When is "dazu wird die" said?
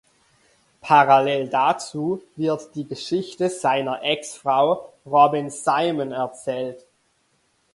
1.49-2.87